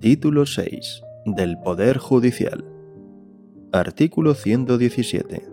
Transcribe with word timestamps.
Título 0.00 0.46
6. 0.46 1.02
Del 1.26 1.58
Poder 1.58 1.98
Judicial. 1.98 2.64
Artículo 3.72 4.32
117. 4.32 5.46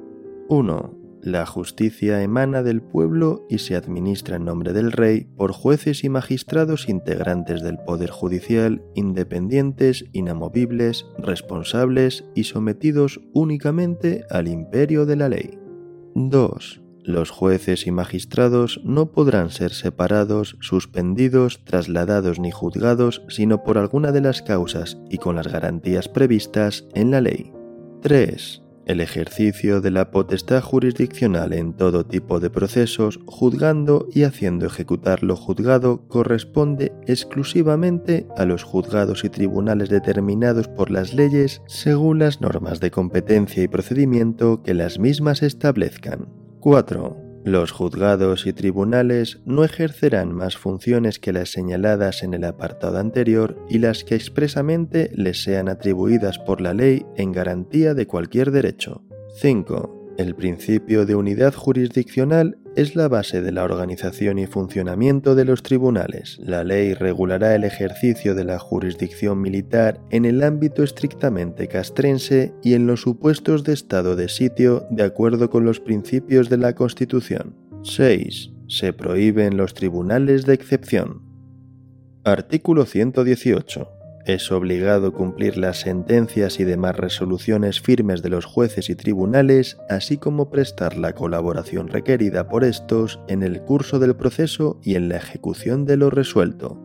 1. 0.48 0.94
La 1.22 1.46
justicia 1.46 2.24
emana 2.24 2.64
del 2.64 2.82
pueblo 2.82 3.46
y 3.50 3.58
se 3.58 3.76
administra 3.76 4.38
en 4.38 4.46
nombre 4.46 4.72
del 4.72 4.94
rey 4.94 5.26
por 5.36 5.52
jueces 5.52 6.06
y 6.06 6.10
magistrados 6.10 6.88
integrantes 6.88 7.62
del 7.62 7.80
Poder 7.80 8.12
Judicial, 8.12 8.82
independientes, 8.94 10.06
inamovibles, 10.14 11.06
responsables 11.18 12.24
y 12.34 12.46
sometidos 12.46 13.20
únicamente 13.34 14.24
al 14.30 14.48
imperio 14.48 15.06
de 15.06 15.16
la 15.18 15.28
ley. 15.28 15.60
2. 16.16 16.85
Los 17.06 17.30
jueces 17.30 17.86
y 17.86 17.92
magistrados 17.92 18.82
no 18.84 19.12
podrán 19.12 19.52
ser 19.52 19.74
separados, 19.74 20.58
suspendidos, 20.60 21.64
trasladados 21.64 22.40
ni 22.40 22.50
juzgados 22.50 23.22
sino 23.28 23.64
por 23.64 23.78
alguna 23.78 24.12
de 24.12 24.22
las 24.22 24.42
causas 24.42 24.98
y 25.08 25.20
con 25.20 25.36
las 25.36 25.48
garantías 25.48 26.10
previstas 26.10 26.88
en 26.96 27.12
la 27.12 27.22
ley. 27.22 27.54
3. 28.02 28.64
El 28.88 29.02
ejercicio 29.02 29.82
de 29.82 29.92
la 29.92 30.10
potestad 30.10 30.64
jurisdiccional 30.64 31.54
en 31.54 31.74
todo 31.74 32.08
tipo 32.08 32.40
de 32.40 32.50
procesos, 32.50 33.20
juzgando 33.28 34.08
y 34.12 34.24
haciendo 34.24 34.66
ejecutar 34.66 35.22
lo 35.22 35.36
juzgado, 35.36 36.08
corresponde 36.08 36.92
exclusivamente 37.06 38.26
a 38.36 38.46
los 38.46 38.64
juzgados 38.64 39.24
y 39.24 39.30
tribunales 39.30 39.90
determinados 39.90 40.68
por 40.68 40.90
las 40.90 41.14
leyes 41.14 41.62
según 41.68 42.18
las 42.18 42.42
normas 42.42 42.80
de 42.80 42.90
competencia 42.90 43.62
y 43.62 43.68
procedimiento 43.68 44.64
que 44.64 44.74
las 44.74 44.98
mismas 44.98 45.44
establezcan. 45.44 46.45
4. 46.66 47.44
Los 47.44 47.72
juzgados 47.72 48.48
y 48.48 48.52
tribunales 48.52 49.40
no 49.46 49.64
ejercerán 49.64 50.34
más 50.34 50.58
funciones 50.58 51.20
que 51.20 51.32
las 51.32 51.52
señaladas 51.52 52.24
en 52.24 52.34
el 52.34 52.44
apartado 52.44 52.98
anterior 52.98 53.56
y 53.70 53.78
las 53.78 54.04
que 54.04 54.16
expresamente 54.16 55.12
les 55.14 55.44
sean 55.44 55.70
atribuidas 55.70 56.40
por 56.40 56.62
la 56.62 56.74
ley 56.74 57.06
en 57.18 57.34
garantía 57.34 57.94
de 57.94 58.08
cualquier 58.08 58.50
derecho. 58.50 59.04
5. 59.36 60.16
El 60.18 60.34
principio 60.34 61.06
de 61.06 61.14
unidad 61.14 61.54
jurisdiccional 61.54 62.58
es 62.76 62.96
la 62.96 63.08
base 63.08 63.42
de 63.42 63.52
la 63.52 63.64
organización 63.64 64.38
y 64.38 64.48
funcionamiento 64.48 65.36
de 65.36 65.46
los 65.46 65.64
tribunales. 65.64 66.38
La 66.40 66.64
ley 66.64 66.94
regulará 66.94 67.56
el 67.56 67.64
ejercicio 67.64 68.36
de 68.36 68.44
la 68.44 68.60
jurisdicción 68.60 69.42
militar 69.42 70.00
en 70.12 70.26
el 70.26 70.44
ámbito 70.44 70.84
estrictamente 70.84 71.68
castrense 71.68 72.54
y 72.62 72.74
en 72.74 72.88
los 72.88 73.02
supuestos 73.02 73.64
de 73.64 73.74
estado 73.74 74.16
de 74.16 74.30
sitio 74.30 74.86
de 74.90 75.04
acuerdo 75.04 75.50
con 75.50 75.66
los 75.66 75.80
principios 75.80 76.50
de 76.50 76.58
la 76.58 76.74
Constitución. 76.74 77.56
6. 77.84 78.52
Se 78.68 78.94
prohíben 78.94 79.58
los 79.58 79.74
tribunales 79.74 80.46
de 80.46 80.54
excepción. 80.54 81.22
Artículo 82.24 82.86
118 82.86 83.95
es 84.26 84.52
obligado 84.52 85.14
cumplir 85.14 85.58
las 85.58 85.82
sentencias 85.82 86.60
y 86.60 86.64
demás 86.64 86.98
resoluciones 86.98 87.80
firmes 87.80 88.24
de 88.24 88.30
los 88.30 88.46
jueces 88.46 88.90
y 88.90 88.96
tribunales, 88.96 89.78
así 89.88 90.18
como 90.18 90.50
prestar 90.50 90.98
la 90.98 91.14
colaboración 91.14 91.88
requerida 91.88 92.50
por 92.50 92.64
estos 92.64 93.20
en 93.28 93.44
el 93.44 93.62
curso 93.62 94.00
del 94.00 94.16
proceso 94.16 94.80
y 94.84 94.96
en 94.96 95.10
la 95.10 95.18
ejecución 95.18 95.86
de 95.86 95.98
lo 95.98 96.10
resuelto. 96.10 96.82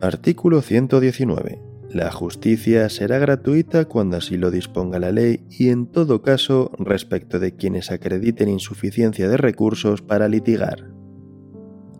Artículo 0.00 0.62
119. 0.62 1.60
La 1.90 2.12
justicia 2.12 2.88
será 2.88 3.18
gratuita 3.18 3.86
cuando 3.86 4.18
así 4.18 4.36
lo 4.36 4.50
disponga 4.50 4.98
la 4.98 5.10
ley 5.10 5.46
y 5.50 5.70
en 5.70 5.86
todo 5.86 6.22
caso 6.22 6.70
respecto 6.78 7.40
de 7.40 7.56
quienes 7.56 7.90
acrediten 7.90 8.48
insuficiencia 8.48 9.28
de 9.28 9.38
recursos 9.38 10.02
para 10.02 10.28
litigar. 10.28 10.90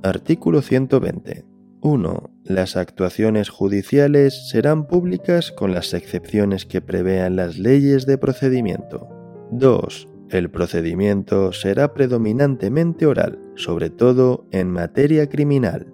Artículo 0.02 0.62
120. 0.62 1.47
1. 1.88 2.30
Las 2.44 2.76
actuaciones 2.76 3.48
judiciales 3.48 4.50
serán 4.50 4.86
públicas 4.86 5.50
con 5.52 5.72
las 5.72 5.94
excepciones 5.94 6.66
que 6.66 6.82
prevean 6.82 7.36
las 7.36 7.56
leyes 7.58 8.04
de 8.04 8.18
procedimiento. 8.18 9.08
2. 9.52 10.06
El 10.28 10.50
procedimiento 10.50 11.50
será 11.52 11.94
predominantemente 11.94 13.06
oral, 13.06 13.38
sobre 13.56 13.88
todo 13.88 14.46
en 14.50 14.70
materia 14.70 15.30
criminal. 15.30 15.86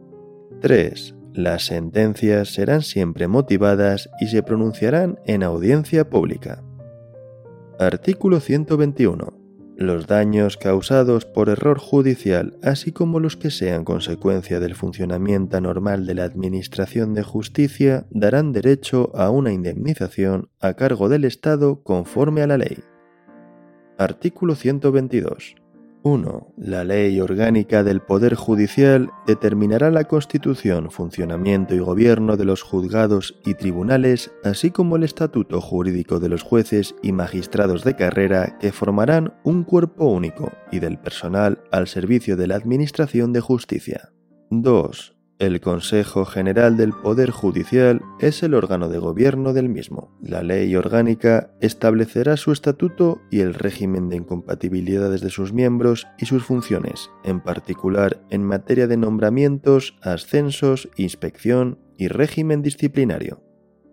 3. 0.62 1.14
Las 1.32 1.66
sentencias 1.66 2.48
serán 2.48 2.82
siempre 2.82 3.28
motivadas 3.28 4.10
y 4.20 4.26
se 4.26 4.42
pronunciarán 4.42 5.20
en 5.26 5.44
audiencia 5.44 6.10
pública. 6.10 6.64
Artículo 7.78 8.40
121 8.40 9.43
los 9.76 10.06
daños 10.06 10.56
causados 10.56 11.24
por 11.24 11.48
error 11.48 11.78
judicial, 11.78 12.56
así 12.62 12.92
como 12.92 13.20
los 13.20 13.36
que 13.36 13.50
sean 13.50 13.84
consecuencia 13.84 14.60
del 14.60 14.74
funcionamiento 14.74 15.56
anormal 15.56 16.06
de 16.06 16.14
la 16.14 16.24
Administración 16.24 17.14
de 17.14 17.22
Justicia, 17.22 18.06
darán 18.10 18.52
derecho 18.52 19.10
a 19.14 19.30
una 19.30 19.52
indemnización 19.52 20.48
a 20.60 20.74
cargo 20.74 21.08
del 21.08 21.24
Estado 21.24 21.82
conforme 21.82 22.42
a 22.42 22.46
la 22.46 22.58
ley. 22.58 22.78
Artículo 23.98 24.54
122. 24.54 25.63
1. 26.04 26.52
La 26.58 26.84
ley 26.84 27.18
orgánica 27.18 27.82
del 27.82 28.00
Poder 28.00 28.34
Judicial 28.34 29.10
determinará 29.26 29.90
la 29.90 30.04
constitución, 30.04 30.90
funcionamiento 30.90 31.74
y 31.74 31.78
gobierno 31.78 32.36
de 32.36 32.44
los 32.44 32.62
juzgados 32.62 33.40
y 33.46 33.54
tribunales, 33.54 34.30
así 34.44 34.70
como 34.70 34.96
el 34.96 35.02
estatuto 35.02 35.62
jurídico 35.62 36.20
de 36.20 36.28
los 36.28 36.42
jueces 36.42 36.94
y 37.02 37.12
magistrados 37.12 37.84
de 37.84 37.96
carrera 37.96 38.58
que 38.60 38.70
formarán 38.70 39.32
un 39.44 39.64
cuerpo 39.64 40.04
único 40.04 40.52
y 40.70 40.78
del 40.78 40.98
personal 40.98 41.64
al 41.72 41.88
servicio 41.88 42.36
de 42.36 42.48
la 42.48 42.56
Administración 42.56 43.32
de 43.32 43.40
Justicia. 43.40 44.12
2. 44.50 45.13
El 45.40 45.60
Consejo 45.60 46.24
General 46.24 46.76
del 46.76 46.92
Poder 46.92 47.32
Judicial 47.32 48.02
es 48.20 48.44
el 48.44 48.54
órgano 48.54 48.88
de 48.88 48.98
gobierno 48.98 49.52
del 49.52 49.68
mismo. 49.68 50.16
La 50.22 50.44
ley 50.44 50.76
orgánica 50.76 51.50
establecerá 51.60 52.36
su 52.36 52.52
estatuto 52.52 53.20
y 53.32 53.40
el 53.40 53.54
régimen 53.54 54.08
de 54.08 54.16
incompatibilidades 54.16 55.22
de 55.22 55.30
sus 55.30 55.52
miembros 55.52 56.06
y 56.18 56.26
sus 56.26 56.44
funciones, 56.44 57.10
en 57.24 57.40
particular 57.40 58.24
en 58.30 58.44
materia 58.44 58.86
de 58.86 58.96
nombramientos, 58.96 59.98
ascensos, 60.02 60.88
inspección 60.96 61.80
y 61.98 62.06
régimen 62.06 62.62
disciplinario. 62.62 63.42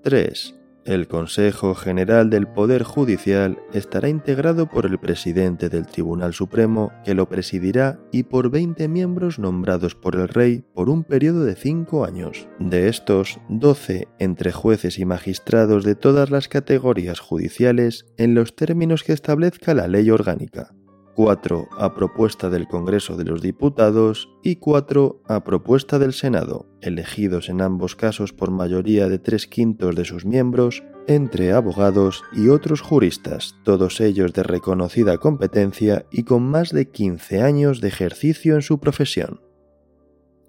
3. 0.04 0.61
El 0.84 1.08
Consejo 1.08 1.76
General 1.76 2.32
del 2.32 2.48
Poder 2.48 2.82
Judicial 2.82 3.60
estará 3.72 4.10
integrado 4.10 4.68
por 4.68 4.88
el 4.88 4.98
presidente 4.98 5.70
del 5.70 5.86
Tribunal 5.86 6.34
Supremo, 6.34 6.92
que 7.06 7.14
lo 7.14 7.30
presidirá, 7.30 8.00
y 8.12 8.24
por 8.24 8.50
20 8.50 8.88
miembros 8.88 9.38
nombrados 9.38 9.94
por 9.94 10.16
el 10.16 10.28
rey 10.28 10.64
por 10.74 10.90
un 10.90 11.04
periodo 11.04 11.46
de 11.46 11.56
5 11.56 12.04
años. 12.04 12.48
De 12.58 12.88
estos, 12.88 13.40
12 13.50 14.08
entre 14.18 14.52
jueces 14.52 14.98
y 14.98 15.06
magistrados 15.06 15.84
de 15.84 15.94
todas 15.94 16.32
las 16.32 16.48
categorías 16.48 17.20
judiciales 17.20 18.08
en 18.18 18.34
los 18.34 18.56
términos 18.56 19.04
que 19.04 19.14
establezca 19.14 19.76
la 19.76 19.88
ley 19.88 20.10
orgánica. 20.10 20.74
4 21.24 21.70
a 21.78 21.94
propuesta 21.94 22.50
del 22.50 22.68
Congreso 22.68 23.16
de 23.16 23.26
los 23.26 23.44
Diputados 23.44 24.28
y 24.42 24.56
4 24.56 25.22
a 25.28 25.44
propuesta 25.44 26.00
del 26.00 26.14
Senado, 26.14 26.66
elegidos 26.82 27.48
en 27.48 27.62
ambos 27.62 27.96
casos 27.96 28.34
por 28.34 28.50
mayoría 28.50 29.08
de 29.08 29.20
tres 29.20 29.46
quintos 29.46 29.96
de 29.96 30.04
sus 30.04 30.26
miembros, 30.26 30.82
entre 31.06 31.52
abogados 31.52 32.24
y 32.34 32.50
otros 32.50 32.82
juristas, 32.82 33.54
todos 33.64 34.02
ellos 34.02 34.34
de 34.34 34.42
reconocida 34.42 35.20
competencia 35.20 36.08
y 36.12 36.24
con 36.24 36.42
más 36.42 36.72
de 36.72 36.90
15 36.90 37.44
años 37.44 37.82
de 37.82 37.90
ejercicio 37.90 38.56
en 38.56 38.64
su 38.64 38.80
profesión. 38.80 39.42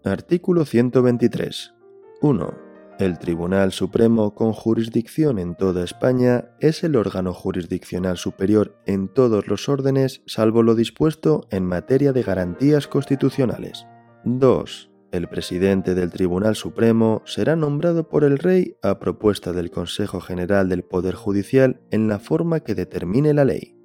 Artículo 0.04 0.64
123. 0.64 1.74
1 2.22 2.71
el 3.02 3.18
Tribunal 3.18 3.72
Supremo, 3.72 4.34
con 4.34 4.52
jurisdicción 4.52 5.38
en 5.38 5.54
toda 5.56 5.84
España, 5.84 6.50
es 6.60 6.84
el 6.84 6.96
órgano 6.96 7.32
jurisdiccional 7.32 8.16
superior 8.16 8.76
en 8.86 9.08
todos 9.08 9.48
los 9.48 9.68
órdenes, 9.68 10.22
salvo 10.26 10.62
lo 10.62 10.74
dispuesto 10.74 11.46
en 11.50 11.66
materia 11.66 12.12
de 12.12 12.22
garantías 12.22 12.86
constitucionales. 12.86 13.86
2. 14.24 14.90
El 15.10 15.28
presidente 15.28 15.94
del 15.94 16.10
Tribunal 16.10 16.56
Supremo 16.56 17.22
será 17.26 17.56
nombrado 17.56 18.08
por 18.08 18.24
el 18.24 18.38
Rey 18.38 18.76
a 18.82 18.98
propuesta 18.98 19.52
del 19.52 19.70
Consejo 19.70 20.20
General 20.20 20.68
del 20.68 20.84
Poder 20.84 21.14
Judicial 21.14 21.80
en 21.90 22.08
la 22.08 22.18
forma 22.18 22.60
que 22.60 22.74
determine 22.74 23.34
la 23.34 23.44
ley. 23.44 23.76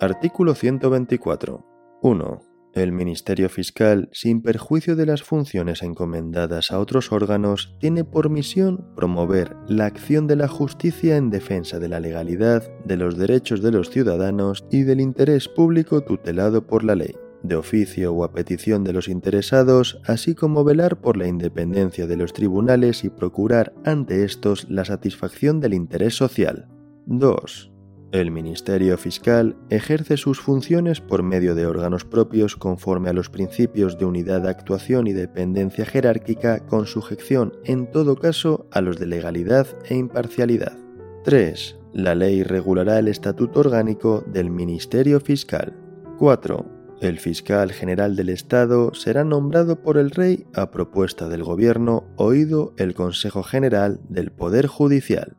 Artículo 0.00 0.54
124. 0.54 1.66
1. 2.02 2.55
El 2.76 2.92
Ministerio 2.92 3.48
Fiscal, 3.48 4.10
sin 4.12 4.42
perjuicio 4.42 4.96
de 4.96 5.06
las 5.06 5.22
funciones 5.22 5.82
encomendadas 5.82 6.70
a 6.70 6.78
otros 6.78 7.10
órganos, 7.10 7.74
tiene 7.80 8.04
por 8.04 8.28
misión 8.28 8.84
promover 8.94 9.56
la 9.66 9.86
acción 9.86 10.26
de 10.26 10.36
la 10.36 10.46
justicia 10.46 11.16
en 11.16 11.30
defensa 11.30 11.78
de 11.78 11.88
la 11.88 12.00
legalidad, 12.00 12.70
de 12.84 12.98
los 12.98 13.16
derechos 13.16 13.62
de 13.62 13.70
los 13.70 13.88
ciudadanos 13.88 14.66
y 14.70 14.82
del 14.82 15.00
interés 15.00 15.48
público 15.48 16.02
tutelado 16.02 16.66
por 16.66 16.84
la 16.84 16.96
ley, 16.96 17.16
de 17.42 17.56
oficio 17.56 18.12
o 18.12 18.24
a 18.24 18.32
petición 18.32 18.84
de 18.84 18.92
los 18.92 19.08
interesados, 19.08 19.98
así 20.04 20.34
como 20.34 20.62
velar 20.62 21.00
por 21.00 21.16
la 21.16 21.28
independencia 21.28 22.06
de 22.06 22.18
los 22.18 22.34
tribunales 22.34 23.04
y 23.04 23.08
procurar 23.08 23.72
ante 23.86 24.22
estos 24.22 24.68
la 24.68 24.84
satisfacción 24.84 25.60
del 25.60 25.72
interés 25.72 26.14
social. 26.14 26.68
2 27.06 27.72
El 28.12 28.30
Ministerio 28.30 28.96
Fiscal 28.98 29.56
ejerce 29.68 30.16
sus 30.16 30.40
funciones 30.40 31.00
por 31.00 31.24
medio 31.24 31.56
de 31.56 31.66
órganos 31.66 32.04
propios 32.04 32.54
conforme 32.54 33.10
a 33.10 33.12
los 33.12 33.30
principios 33.30 33.98
de 33.98 34.04
unidad 34.04 34.42
de 34.42 34.50
actuación 34.50 35.08
y 35.08 35.12
dependencia 35.12 35.84
jerárquica 35.84 36.60
con 36.66 36.86
sujeción 36.86 37.52
en 37.64 37.90
todo 37.90 38.16
caso 38.16 38.68
a 38.70 38.80
los 38.80 38.98
de 38.98 39.06
legalidad 39.06 39.66
e 39.88 39.96
imparcialidad. 39.96 40.78
3. 41.24 41.76
La 41.94 42.14
ley 42.14 42.44
regulará 42.44 43.00
el 43.00 43.08
estatuto 43.08 43.60
orgánico 43.60 44.22
del 44.28 44.50
Ministerio 44.50 45.18
Fiscal. 45.18 45.74
4. 46.18 46.64
El 47.00 47.18
fiscal 47.18 47.72
general 47.72 48.14
del 48.14 48.28
Estado 48.28 48.94
será 48.94 49.24
nombrado 49.24 49.82
por 49.82 49.98
el 49.98 50.12
Rey 50.12 50.46
a 50.54 50.70
propuesta 50.70 51.28
del 51.28 51.42
Gobierno, 51.42 52.04
oído 52.16 52.72
el 52.78 52.94
Consejo 52.94 53.42
General 53.42 54.00
del 54.08 54.30
Poder 54.30 54.66
Judicial. 54.66 55.36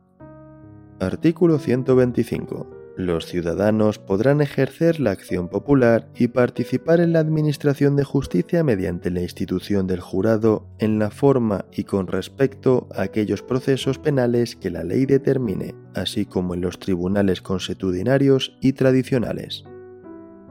Artículo 1.00 1.60
125. 1.60 2.66
Los 2.96 3.26
ciudadanos 3.26 4.00
podrán 4.00 4.40
ejercer 4.40 4.98
la 4.98 5.12
acción 5.12 5.48
popular 5.48 6.08
y 6.16 6.26
participar 6.26 6.98
en 6.98 7.12
la 7.12 7.20
administración 7.20 7.94
de 7.94 8.02
justicia 8.02 8.64
mediante 8.64 9.12
la 9.12 9.20
institución 9.20 9.86
del 9.86 10.00
jurado 10.00 10.66
en 10.80 10.98
la 10.98 11.10
forma 11.10 11.66
y 11.70 11.84
con 11.84 12.08
respecto 12.08 12.88
a 12.92 13.02
aquellos 13.02 13.42
procesos 13.42 14.00
penales 14.00 14.56
que 14.56 14.70
la 14.70 14.82
ley 14.82 15.06
determine, 15.06 15.76
así 15.94 16.26
como 16.26 16.54
en 16.54 16.62
los 16.62 16.80
tribunales 16.80 17.42
consuetudinarios 17.42 18.58
y 18.60 18.72
tradicionales. 18.72 19.62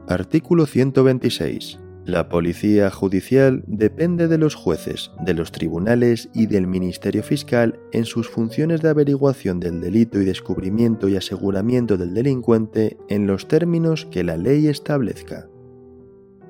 Artículo 0.08 0.64
126. 0.64 1.78
La 2.08 2.30
policía 2.30 2.88
judicial 2.88 3.62
depende 3.66 4.28
de 4.28 4.38
los 4.38 4.54
jueces, 4.54 5.10
de 5.26 5.34
los 5.34 5.52
tribunales 5.52 6.30
y 6.32 6.46
del 6.46 6.66
Ministerio 6.66 7.22
Fiscal 7.22 7.78
en 7.92 8.06
sus 8.06 8.30
funciones 8.30 8.80
de 8.80 8.88
averiguación 8.88 9.60
del 9.60 9.82
delito 9.82 10.18
y 10.18 10.24
descubrimiento 10.24 11.10
y 11.10 11.16
aseguramiento 11.16 11.98
del 11.98 12.14
delincuente 12.14 12.96
en 13.10 13.26
los 13.26 13.46
términos 13.46 14.06
que 14.10 14.24
la 14.24 14.38
ley 14.38 14.68
establezca. 14.68 15.50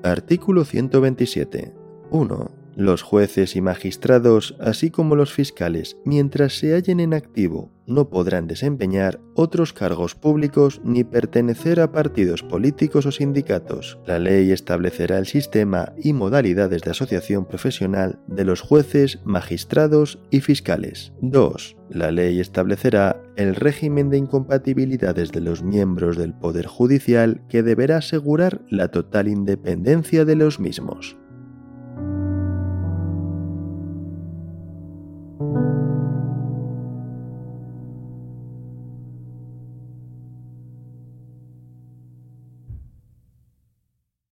Artículo 0.01 0.63
127. 0.63 1.73
1. 2.09 2.58
Los 2.79 3.01
jueces 3.01 3.57
y 3.57 3.61
magistrados, 3.61 4.55
así 4.57 4.89
como 4.89 5.17
los 5.17 5.33
fiscales, 5.33 5.97
mientras 6.05 6.57
se 6.57 6.73
hallen 6.73 7.01
en 7.01 7.13
activo, 7.13 7.73
no 7.85 8.07
podrán 8.09 8.47
desempeñar 8.47 9.19
otros 9.35 9.73
cargos 9.73 10.15
públicos 10.15 10.79
ni 10.85 11.03
pertenecer 11.03 11.81
a 11.81 11.91
partidos 11.91 12.41
políticos 12.41 13.05
o 13.05 13.11
sindicatos. 13.11 13.99
La 14.07 14.17
ley 14.17 14.53
establecerá 14.53 15.17
el 15.17 15.25
sistema 15.25 15.91
y 16.01 16.13
modalidades 16.13 16.81
de 16.83 16.91
asociación 16.91 17.43
profesional 17.43 18.21
de 18.27 18.45
los 18.45 18.61
jueces, 18.61 19.19
magistrados 19.25 20.19
y 20.31 20.39
fiscales. 20.39 21.11
2. 21.21 21.75
La 21.89 22.11
ley 22.11 22.39
establecerá 22.39 23.21
el 23.35 23.55
régimen 23.55 24.09
de 24.09 24.19
incompatibilidades 24.19 25.33
de 25.33 25.41
los 25.41 25.63
miembros 25.63 26.15
del 26.15 26.33
Poder 26.33 26.67
Judicial 26.67 27.41
que 27.49 27.61
deberá 27.61 27.97
asegurar 27.97 28.61
la 28.69 28.87
total 28.87 29.27
independencia 29.27 30.23
de 30.23 30.37
los 30.37 30.61
mismos. 30.61 31.17